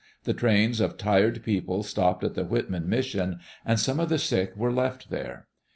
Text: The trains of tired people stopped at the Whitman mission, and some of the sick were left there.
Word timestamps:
The 0.23 0.33
trains 0.33 0.79
of 0.81 0.97
tired 0.97 1.43
people 1.43 1.83
stopped 1.83 2.23
at 2.23 2.33
the 2.33 2.43
Whitman 2.43 2.89
mission, 2.89 3.37
and 3.63 3.79
some 3.79 3.99
of 3.99 4.09
the 4.09 4.17
sick 4.17 4.55
were 4.57 4.73
left 4.73 5.11
there. 5.11 5.45